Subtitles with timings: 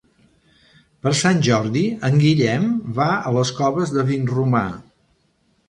[1.03, 2.67] Per Sant Jordi en Guillem
[3.03, 4.67] va a les Coves de Vinromà.